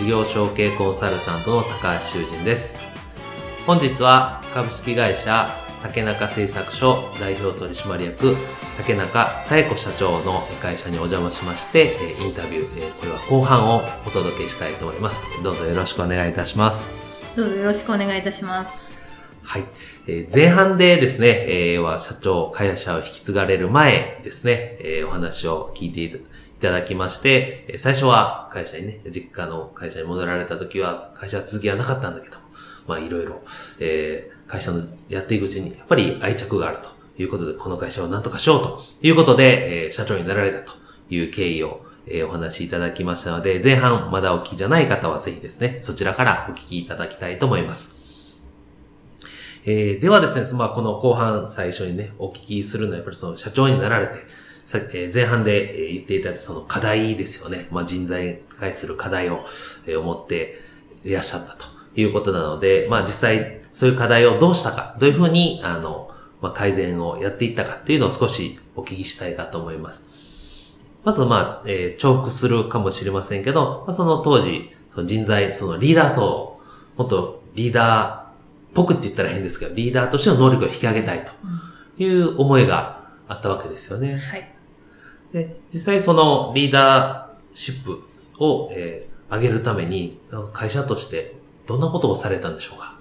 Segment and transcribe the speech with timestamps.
[0.00, 2.74] 事業承継コンサルタントの高橋修人です。
[3.66, 5.50] 本日は株式会社
[5.82, 8.34] 竹中製作所代表取締役
[8.78, 15.20] 竹中紗恵子社長の会社にお邪魔しましてインタビューこれは後半をお届けしたいと思います。
[15.44, 16.86] どうぞよろしくお願いいたします。
[17.36, 19.02] どうぞよろしくお願いいたします。
[19.42, 19.64] はい。
[20.06, 26.08] えー、前半でですね、えー、は社長、会社を引き継がれる前ですね、えー、お話を聞いてい
[26.60, 32.44] ただきまして、最初は会社にね、実家の会社に戻られた時は、会社続きはなかったんだけども、
[32.86, 33.42] まあいろいろ、
[33.78, 36.88] えー、会社のやっていくうちに、やっぱり愛着があると
[37.20, 40.72] いうことで、この会社を何とかしようということで、えー、社長になられたと
[41.08, 47.94] いう経緯を、えー、お話しいただきましたので、前半まだお聞きじゃない方はぜひですね、そちらからお聞きいただきたいと思います。
[49.64, 54.14] えー、ではですね、まあ、この後半最初にね、お聞きするのはやっぱりその社長になられて、
[54.70, 57.66] さえ前半で言っていただいたその課題ですよね。
[57.72, 59.44] まあ、人材に対する課題を、
[59.88, 60.60] え思って
[61.02, 70.04] いらっしゃったということなので、まあ、実際そういう課題をどうしたか、どういうふうに、あの、まあ、改善をやっていったかっていうのを少しお聞きしたいかと思います。
[71.02, 76.60] まず、まあ、えー、重複するかもしれませんけど、まあ、その当時、その人材、そのリーダー層、
[76.96, 78.24] もっとリーダーっ
[78.72, 81.32] ぽくって言ったら変ですけど、リーダーとしての能力を引き上げたいと
[82.00, 84.16] いう思いがあったわけですよね。
[84.16, 84.59] はい。
[85.32, 88.02] で、実際そのリーダーシップ
[88.38, 90.18] を、えー、上げるために、
[90.52, 91.36] 会社として
[91.66, 92.98] どんなことをされたんでしょうか？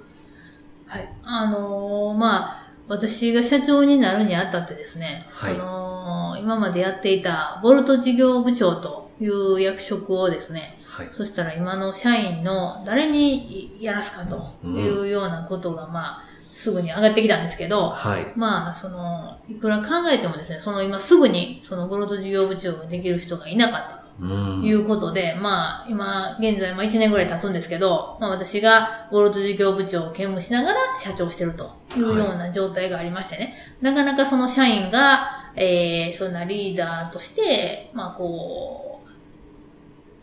[0.86, 1.10] はい。
[1.24, 16.24] あのー、まあ、私が社長になるにあたってですね、はい、その、今までやっていたボルト事業部長という役職をですね、はい、そしたら今の社員の誰にやらすかというようなことが、まあ、
[16.59, 24.25] すぐに上がってきたんですけど、はい、まあ、その、いくら考えてもですね、その今すぐに、そのボルト事業部長ができる人がいなかったと
[24.62, 39.00] いうことで、まあ、今、現在、まあ1年ぐらい経つんですけど、まあ私がボルト事業部長を兼務しながら社長してるというような状態がありましてね、はい、なかなかその社員が、えー、そんなリーダーとして、まあこ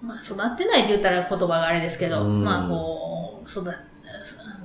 [0.02, 3.75] う、まあ育ってないって言ったら言葉があれですけど、まあこう、育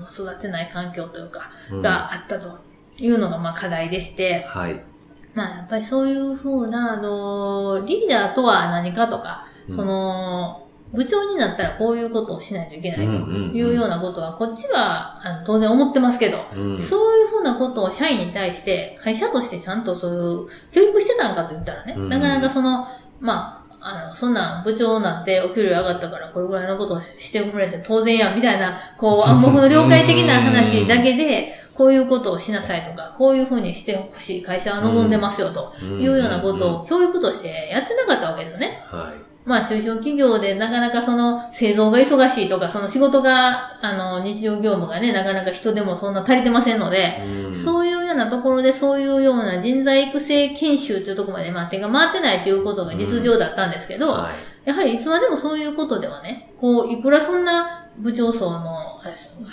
[0.09, 1.51] 育てない環境というか、
[1.81, 2.59] があったと
[2.97, 4.81] いうのがまあ課題でして、はい。
[5.33, 22.85] まあやっぱりそういうふうな、あの、リーダーとは何かとか、その、部長になったらこういうことをしないといけないというようなことは、こっちは当然思ってますけど、うん、そういうふうなことを社員に対して、会社としてちゃんとそういう教育してたんかと言ったらね、なかなかその、
[23.21, 38.83] まあ、あの、そんな部長になってお給料上がったからこれぐらいのことをしてくれて当然や、みたいな、こう暗黙の了解的な話だけで、こういうことをしなさいとか、こういうふうにしてほしい会社は望んでますよというようなことを教育としてやってなかったわけですよね。
[38.85, 39.30] はい。
[39.43, 47.21] まあ中小企業でなかなかその製造が忙しいとか、その仕事が、あの、日常業務がね、なかなか人でもそんな足りてませんので、
[47.51, 54.29] うそういうようなところでそういうような人材育成研修というところまで、まあ手が回ってないということが実情だったんですけど、は
[54.65, 58.99] い、やはりいつまでもそういうことではね、こう、いくらそんな部長層の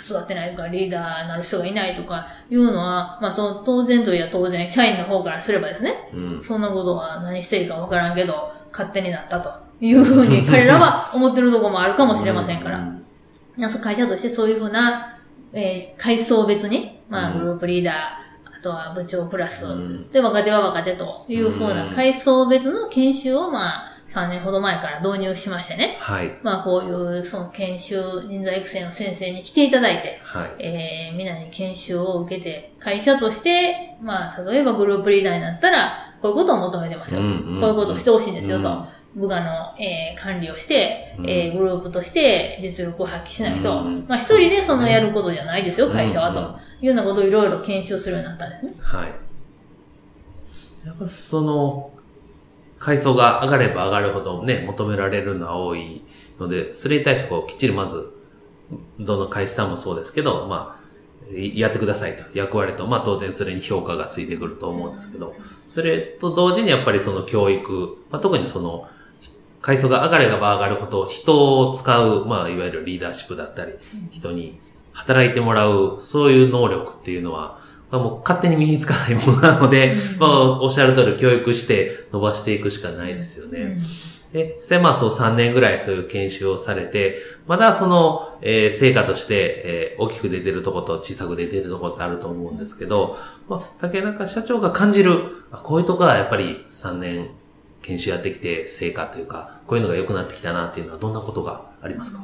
[0.01, 9.68] 育ってないとか、リーダーなる人がいないとかいうのは、まあその当然といや当然、社員の方からすればですね、うん、そんなことは何していいかわからんけど、勝手になったと。
[9.81, 12.93] いうふうに彼らは思ってるところもあるかもしれませんから。
[13.81, 15.19] 会社としてそういうふうな、
[15.53, 19.65] えー、階層別に、まあ、グループリーダー、あとは部長プラス、
[20.13, 25.99] で、若手は若手というふうな階層別の研修を、まあ、3年ほど前から導入しましてね。
[26.01, 26.39] はい。
[26.43, 30.51] まあ、こういう、その研修、人材育成の先生に来ていただいて、はい。
[30.59, 37.21] えー、みんなに研修を受けて、会社として、まあ、例えばグループリーダーになったら、こういうことを求めてますよ。
[37.21, 38.85] うんうん、こういうことをしてほしいんですよ、と。
[39.15, 46.41] 部下の、えー管理をして、うんえーグループとして実力を発揮しないと、うんまあ一人でそのやることじゃないですよ、会社はと、
[46.81, 48.75] いうようなことをいろいろ研修するようになったんですね。
[48.81, 49.13] はい。
[50.87, 51.91] やっぱその、
[52.79, 56.03] 階層が上がれば上がるほどね、求められるのは多い
[56.39, 58.11] ので、それに対してこう、きっちりまず、
[59.01, 60.88] どの会社さんもそうですけど、まあ、い
[61.33, 65.35] やってくださいと、役割と、まあ当然それに評価がついてくると思うんですけど、
[65.67, 68.89] それと同時にやっぱりその教育、まあ特にその、
[69.61, 73.73] 階層が上がれば上がるほど、人を使う、まあいわゆるリーダーシップだったり、
[74.11, 74.59] 人に
[74.93, 77.61] 働いてもらう、そういう能力っていうのは、
[77.91, 83.79] まあ、もう勝手に身につかないものなので、まあ、おっしゃる通り教育して伸ばしていくしかないですよね。
[84.33, 93.17] うんで、実際まあそう3年ぐらいそういう研修をされて、まだその、えー成果として、えー大きく出てるとこと小さく出てるとこってあると思うんですけど、
[93.49, 97.31] まあ、竹中社長が感じる、あこういうとこはやっぱり3年
[97.83, 102.21] 研修やってきて成果というか、こういうのが良くなってきたなっていうのはどんなことがありますか、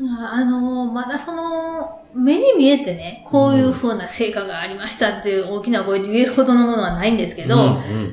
[0.00, 7.70] まああの、まだその、目に見えてね、こういう風な成果がありましたっていう大きな声で言えるほどのものはないんですけど、うんうん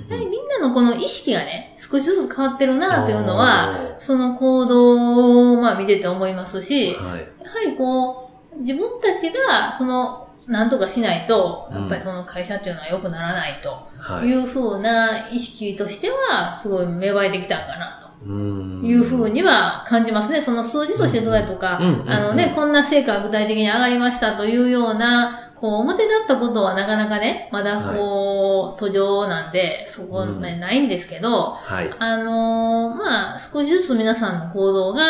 [0.09, 0.26] やはりみん。
[0.26, 0.26] な
[0.67, 7.19] のこの意識がね、少しずつ変わってるなっていうのは、その行動をまあ見てて思いますし、やはい。
[7.19, 7.25] は
[7.65, 13.69] りこう、自分たちが、その、なんとかしないと、やっぱりその会社っていうのは良くならないと
[13.99, 14.27] はい。
[14.27, 18.07] いう風な意識としては、すごい芽生えてきたんかなと。
[18.25, 20.41] うんいうふうには感じますね。
[20.41, 31.89] その数字としてどうやとか、あのね、こんな成果が具体的に上がりましたというような、こう、表立ったことはなかなかね、まだこう、途上なんで、そこまでないんですけど、はい。
[31.97, 35.01] あのーまあ、少しずつ皆さんの行動が、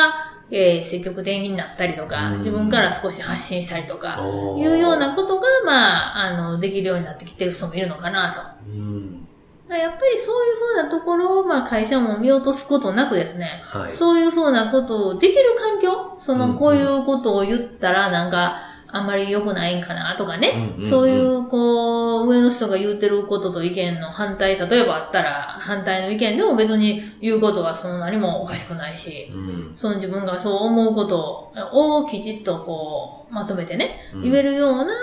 [0.50, 4.18] えー積極的になったりとか、うん自分から少し発信したりとか、
[4.58, 8.42] いうようなことが、まあ、あの、できるようになってきてる人もいるのかなと。
[8.70, 9.28] うん
[9.70, 13.92] やっぱりそういうふうなところを、まあ、会社も見落とすことなくですね、はい。
[13.92, 18.58] そういうふうなことをできる環境その、こういうことを言ったら、なんか、
[18.90, 20.90] あんまり良くないんかなとかね、うんうんうん。
[20.90, 29.74] そういう、こう、上の人が言ってることと意見の反対、例えばあったら、反対の意見でも別に言うことはそんなにもおかしくないし、うん。
[29.76, 34.24] その自分がそう思うことをきちっとこう、まとめてね、うん。
[34.24, 34.94] 言えるような、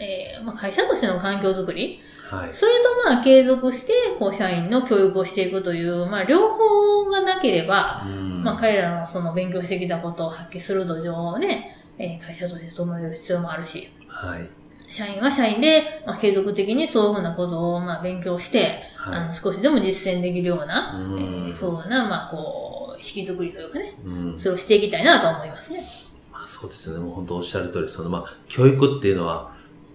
[0.00, 2.00] えーまあ、会社としての環境づくり、
[2.30, 2.52] はい。
[2.52, 8.42] それとまあ継続して、こう、社員の教育をしていくという、まあ、両方がなければ、うん。
[8.44, 14.48] まあ、彼らのその勉強してきたことを発揮する土壌をね、えー会社として整える必要もあるし、はい。
[14.90, 24.06] 社員は社員で、まあ、継続的にそういうふうなことをまあ勉強して、あはの少しでも実践できるような、うんえーふうな、まあ、こう、意識づくりというかね、い。
[24.06, 24.38] うん。
[24.38, 25.84] それをしていきたいなと思いますね。
[26.32, 27.00] まあ、そうですよね。
[27.00, 29.52] もう本当おっしゃる通り、その、まあ、教育っていうのは、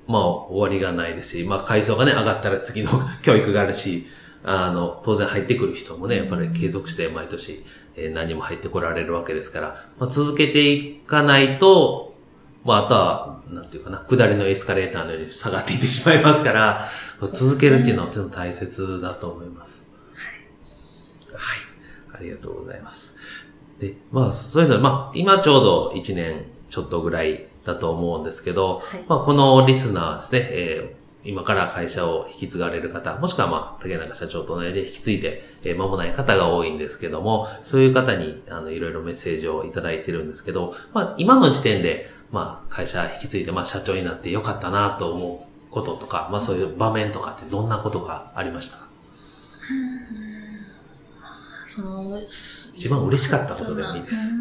[0.08, 2.92] まあ、終わりがないですし、まあ、階層がね、上がったら次の
[3.24, 4.06] 教育があるし、
[4.44, 7.64] あの、当然入ってくる人もね、やっぱり継続して毎年、
[7.96, 12.16] えー何人も入ってこられるわけですから、まあ、続けていかないと、
[12.64, 16.88] まあ、あとは、なんていうかな、下りのエスカレーターのように下がっていってしまいますから、
[17.34, 19.86] 続けるっていうのはとても大切だと思います。
[21.34, 22.18] はい。
[22.20, 23.16] ありがとうございます。
[23.80, 48.84] で、まあ、そういうのは、まあ、今ちょうど1年ちょっとぐらいだと思うんですけど、はいまあ、このリスナーですね、えー今から会社を引き継がれる方、もしくはまあ、竹中社長と同じで引き継いで、えー間もない方が多いんですけども、そういう方に、あの、いろいろメッセージをいただいてるんですけど、まあ、今の時点で、まあ、会社引き継いで、まあ、社長になってよかったなと思うこととか、まあ、そういう場面とかってどんなことがありましたか？
[51.66, 52.22] その、
[52.74, 54.36] 一番嬉しかったことでもいいです。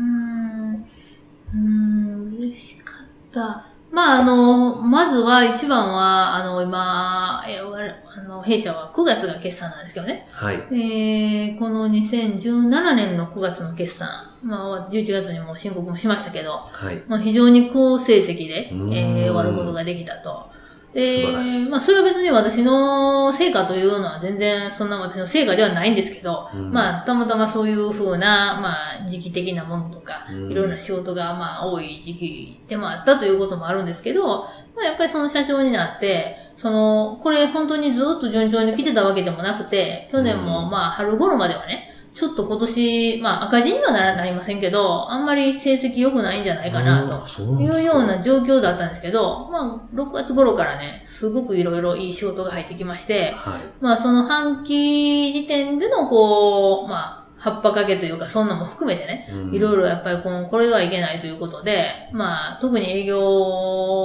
[1.54, 2.96] うん、嬉しかっ
[3.30, 3.71] た。
[3.92, 10.26] まあ、あの、まずは、一番は、あの、今、えあの、弊社は9月が決算なんですけどね。
[10.32, 10.56] はい。
[10.72, 14.08] えー、この2017年の9月の決算、
[14.42, 17.02] まあ、11月にも申告もしましたけど、はい。
[17.06, 20.50] まあ、非常に好成績で、えー、終わることができたと。
[20.94, 21.70] 素晴らしい。
[21.70, 26.70] まあ、それは別に私の成果というのは全然そんな私の成果ではないんですけど、うん。
[26.70, 30.52] まあ、たまたまそういうふうな、まあ、時期的なものとか、うん。
[30.52, 34.42] いろんな仕事が、まあ、多い時期でもあったということもあるんですけど、
[34.74, 40.70] まあ、やっぱりその社長になって、その、これ本当にずっと順調に来てたわけでもなくて、去年もうん。
[40.70, 47.42] まあ、春頃まではね、ちょっと今年、まあ、赤字にはならなりませんけど、あんまり成績良くないんじゃないかなと。
[47.60, 53.60] いうような状況だったんですけど、まあ、6月頃からね、すごくいろいろいい仕事が入ってきまして、はい。
[53.80, 63.18] まあ、その半期時点での、こう、まあ、葉っぱかけというか、そんなのも含めてね、うんいろいろやっぱりこの、これではいけないということで、まあ、特に営業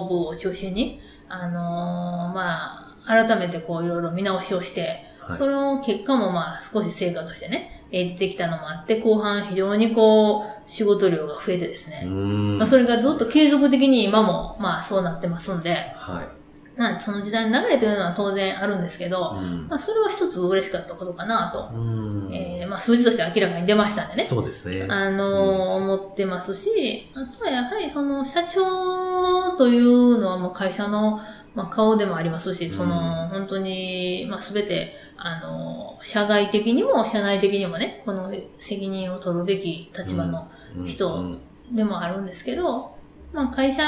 [0.10, 4.82] 部を中心に、あのーまあ、改めてこう、いろいろ見直しをして、
[5.20, 12.04] はいその結果もまあ、少し成果としてね、えー出てきたのもあって、後半非常にこう、仕事量が増えてですね。
[12.06, 12.58] うん。
[12.58, 16.37] まあ、それがずっと継続的に今も、まあそうなってますんで、はい。
[16.78, 19.68] まあその時代の流れというのは当然あるんですけど、うん。
[19.68, 22.30] まあそれは一つ嬉しかったことかなと、うん。
[22.34, 24.24] えーまあ数字として明らかに出ましたんでね。
[24.24, 24.86] そうですね。
[24.90, 31.20] あのー思ってますし、あとはやはりその社長というのはもう会社の、
[31.56, 40.86] まあ、顔でもありますし、その、うん本当に、まあ、すべて、あのー社外的にも社内的にもね、この責任を取るべき立場のうん。
[40.86, 41.40] 人うん。
[41.76, 42.97] でもあるんですけど、
[43.38, 43.84] まあ、会社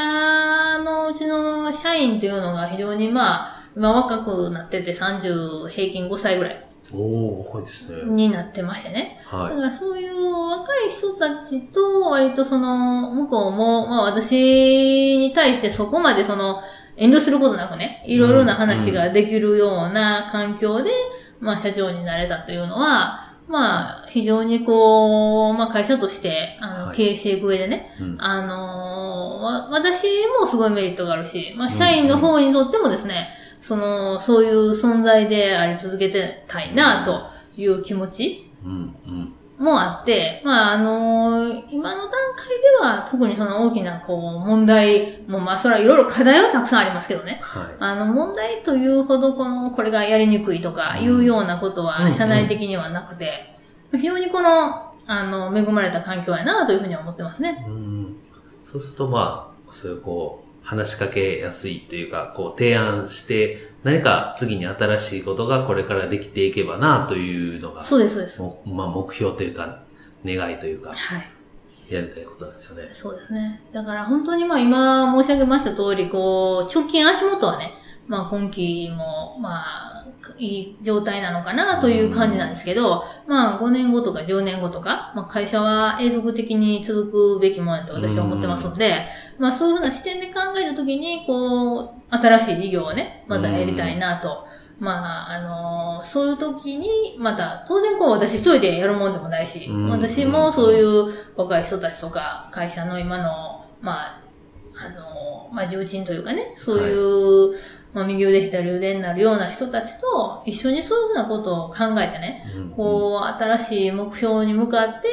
[0.84, 6.64] のうちの社員というのが非常にまあ、今若くなってて30平均5歳ぐらい
[6.94, 8.14] おお若いですね。
[8.14, 9.20] になってましてね。
[9.32, 16.62] だはからそういう若い人たちと割とその向こうも、まあ私に対してそこまでその
[16.96, 20.92] 遠慮することなくね、いろいろな話ができるような環境で、
[21.40, 26.96] まあ社長になれたというのは、まあ非常にこう、まあ会社としてあの、はい。
[26.96, 28.04] 経営していく上でね、い。
[28.04, 28.18] うん。
[28.20, 30.06] あのーわ私
[30.40, 33.30] もすごいメリットがあるし、まあ社員の方にとってもですね、
[33.62, 37.22] その、そういう存在であり続けてたいなと
[37.60, 38.52] いう気持ち。
[38.64, 38.72] うん。
[38.72, 38.76] う
[39.12, 39.34] ん。
[39.60, 47.40] もあって、まあ、あの今の段階では特にその大きなこう問題も、まあ、それはいろいろ課題はたくさんありますけどね。
[47.44, 47.64] はい。
[47.80, 53.54] あの、問題というほどこの、これがやりにくいとかいうようなことうんは社内的にはなくて、
[53.92, 57.66] 非常にこの、あの、恵まれた環境やなというふうには思ってますね。
[57.68, 58.16] うん
[58.64, 68.42] そうするとまあ、そういうこう、話しかけやすいというか、こう提案して、何か次に新しいことがこれからできていけばなというのが、そうです、そうです。
[68.42, 69.84] もまあ目標というか、
[70.26, 71.94] 願いというか、はい。
[71.94, 72.90] やりたいことなんですよね。
[72.94, 73.62] そうですね。
[73.74, 77.74] だから本当にまあ今申し上げました通り、こう、直近足元はね、
[78.08, 79.89] まあ今期も、まあ、
[80.38, 89.06] いい状態なのかなという感じなんですけど、まあ5年後とか10年後とか、まあ会社は永続的に続くべきものだと私は思ってますので、
[89.38, 94.48] まあそういうふうな視点で考えたときに、こう、新しい事業をね、またやりたいなと。
[94.80, 95.42] まあ、あ
[95.98, 99.90] のそういう時に、また、当然こう私一人でやるもんでもないし、うん。
[99.90, 104.22] 私もそういう若い人たちとか、会社の今の、まあ、
[104.78, 107.56] あの、まあ、重鎮というかね、そういう、
[107.94, 112.70] まあ、右腕左腕になるような人たちと一緒にそういうふうなことを考えてね、うん。
[112.70, 115.08] こう、新しい目標に向かって、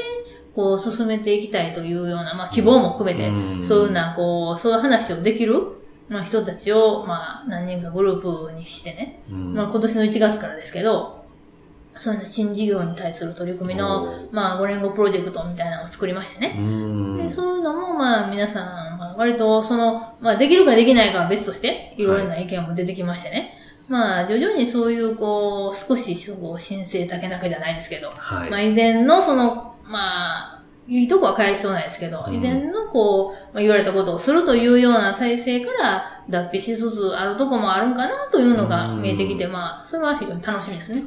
[0.54, 3.66] こう、進めていきたいというような、まあ、希望も含めて、うん。
[3.66, 5.62] そういうような、こう、そういう話をできる、
[6.08, 9.54] まあ、人たちを、まあ、何人かグループにしてね、うん。
[9.54, 11.24] まあ、今年の1月からですけど、
[11.96, 16.54] そういう新事業に対する取り組みの、まあ、5連合プロジェクトみたいなのを作りましてね。
[16.58, 17.16] うん。
[17.16, 23.52] で、そういうのも、まあ、皆さん、まあ、割と、その、まあ、できるかできないかは別として、いろいろな意見も出てきましてね。
[23.88, 28.50] まあ、徐々にそういう、こう、少し、こう、申請竹中じゃないですけど、はい。
[28.50, 41.04] まあ、以前の、その、まあ、いいとこは変える必要ないですけど、うん以前の、こう、まあ、言われたことをするというような体制から、脱皮しつつあるとこもあるんかな、というのが見えてきて、まあ、それは非常に楽しみですね。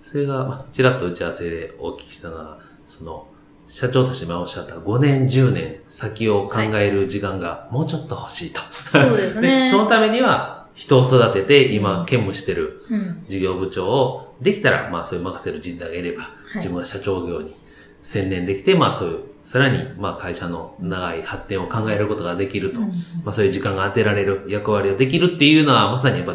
[0.00, 3.26] それが、まあ、ちらっと打ち合わせでお聞きしたのは、その、
[3.70, 8.60] 社長として今おっしゃった5年、10年先を考える時間がもうちょっと欲しいと。
[8.60, 13.24] そうですね そのためには、人を育てて、今、兼務してるうん。
[13.28, 17.54] 事業部長を、できたら、まあ、そういう任せる人材がいれば、自分は社長業に
[18.00, 22.86] 専念できて、まあ、そういう、さらに、まあ、会社の長い発展を考えることができると、うん
[23.24, 26.34] まあ、そういう時間が当てられる役割をできるっていうのは、まさにやっぱ、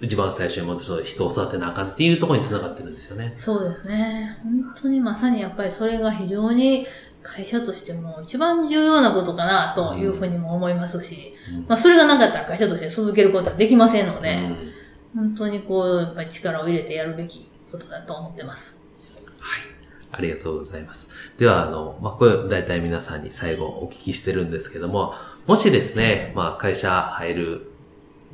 [0.00, 3.32] 一番最初にもそう人を育てなあかんっていうところにつながってるんですよね。
[3.34, 4.38] そうですね。
[4.42, 6.86] 本当にまさにやっぱりそれが非常に
[7.22, 14.74] 会社としても一番重要なことかなというふうにも思いますし、うんまあそれがなかったら会社として続けることはできませんので、うん
[15.14, 18.74] 本当にこう、やっぱり力を入れてやるべきことだと思ってます。
[19.38, 19.62] はい。
[20.10, 21.08] ありがとうございます。
[21.38, 25.14] では、あの、まあ、これ大体皆さんに最後お聞きしてるんですけども、
[25.46, 27.70] もしですね、まあ、会社入る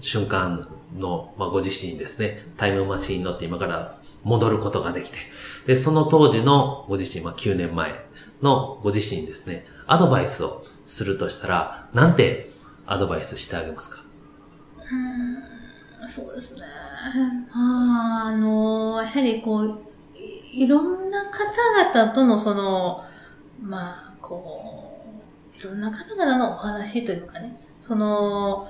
[0.00, 5.18] 瞬間の、まあ、ご自身ですね、タイムマシンに乗って今から戻ることができて、
[5.66, 7.94] で、その当時のご自身、まあ、9年前
[8.42, 12.50] のご自身ですね、アドバイスをするとしたら、なんて
[12.86, 14.02] アドバイスしてあげますか？
[14.78, 16.62] うーんそうですね。
[17.52, 19.80] ああの、やはりこう、
[20.52, 23.04] いろんな方々とのその、
[23.62, 25.04] まあ、こ
[25.54, 28.68] う、いろんな方々のお話というかね、その、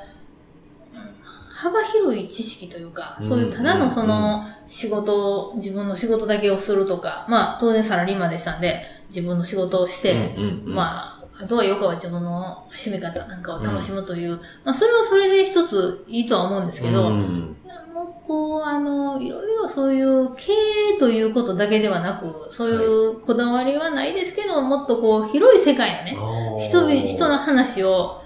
[1.61, 3.29] 幅広い知識というか、うん。
[3.29, 4.09] そういうただのそうん。
[4.09, 17.57] の仕事、自分の仕事だけをするとか、まあ当然サラリーマンでしたんで、自分の仕事をして、まあ、あとは余暇は自分の趣味方なんかを楽しむという、まあそれはそれで一ついいとは思うんですけど、うん。
[17.93, 20.53] もうこう、あの、いろいろそういう経
[20.95, 26.17] 営ということだけではなく、そういうこだわりはないですけど、もっとこう、広い世界のね、
[26.61, 28.23] 人々、人の話を、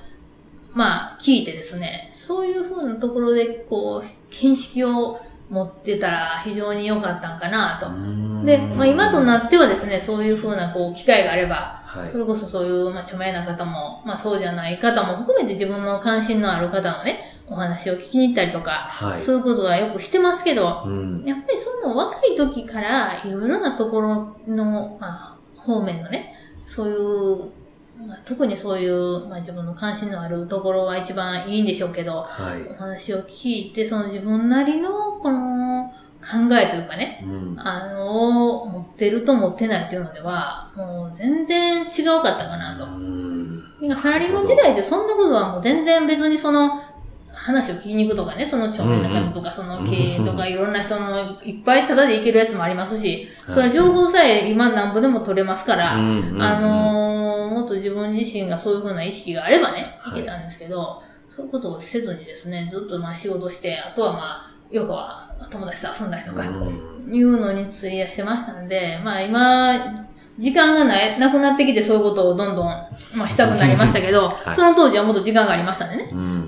[0.73, 8.47] まあ、聞いてですね、そういうふうなところで、こう、見識を持ってたら非常に良かったんかなと。
[8.47, 19.23] で、まあ今となってはですね、そういうふうなこう機会があれば、はいそれこそそういう、まあ、著名な方も、まあそうじゃない方も含めて自分の関心のある方のね、お話を聞きに行ったりとか、はい。
[19.23, 21.25] そういうことはよくしてますけど、うん。
[21.25, 26.35] やっぱりその若い時からいろいろなところの、まあ、方面のね、
[26.67, 27.53] そういう、
[28.07, 32.69] まあ、特にそういう、まあ、自分の関心のあるところは一番いいんでしょうけど、はい。
[32.71, 35.93] お話を聞いて、その自分なりの、この、
[36.25, 37.57] 考えというかね、うん。
[37.59, 42.85] あの、持ってると持ってないというのでは、もう全然違うかったかなと。
[42.85, 43.45] うん
[43.83, 46.81] なサラリーマン時代でそんなことはもう全然別にその、
[47.35, 57.04] 話を聞きに行くとかね、その著名な方とか、その経営とか、いろんな人のいっぱいタダで行けるやつもありますし、それは情報さえ今なんぼでも取れますから、うんあの
[57.75, 69.95] と自分自身がそういうふうな意識があればね、はいいけたんですけど、そういうことをせずにですね、ずっとまあ仕事して、あとはまあ、よくは友達と遊んだりとか、うんいうのに費やしてましたんで、まあ今、
[70.39, 76.09] 時間がない、なくなってきてそういうことをどんどん、まあしたくなりましたけど、 はいその当時はもっと時間がありましたんでね。
[76.11, 76.44] うん。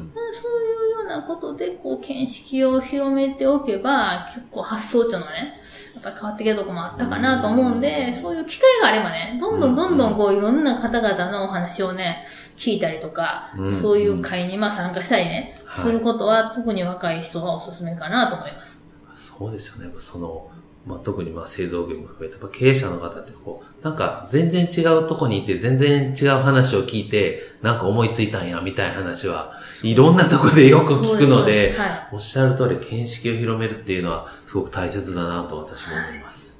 [1.27, 5.61] ことで、こう、見識を広めておけば、結構発想っていうのはね、
[5.95, 12.25] やっぱり変わってきたとこもあったかなと思うんで、そういう機会があればね、どんどんどんどんこう、いろんな方々のお話をね、
[12.57, 18.81] 聞いたりとか、うんそういう会にまあ参加したりね、はいすることは特に若い人はおすすめかなと思います。
[19.15, 19.93] そうですよね。
[19.99, 20.51] その、
[20.87, 29.53] まあ、特にまあ製造業も含めて、やっぱ経営者の方ってこう、なんか全然違うとこに行って全然違う話を聞いて、なんか思いついたんや、みたいな話は、
[29.83, 31.91] いろんなとこでよく聞くのです、はい。
[32.13, 36.57] おっしゃる通り、見識を広めるっていうのは、すごく大切だなと私も思います。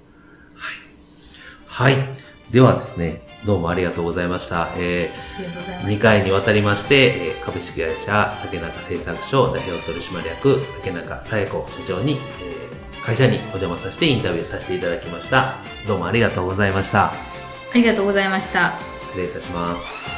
[0.57, 1.95] はい。
[1.95, 2.09] はい。
[2.51, 4.71] ではですね、どうもありがとうございました。
[4.77, 6.01] えー、2す。
[6.01, 12.66] 回にわたりまして、えー株式会社竹中製作所代表取締役竹中紗恵子社長に、えー
[13.07, 15.55] 会社にお邪魔させてインタビューさせていただきました。
[15.87, 17.13] どうもありがとうございました。
[17.13, 17.15] あ
[17.73, 18.73] りがとうございました。
[19.07, 20.16] 失礼いたします。